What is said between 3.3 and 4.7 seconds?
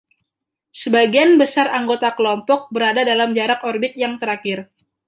jarak orbit yang terakhir.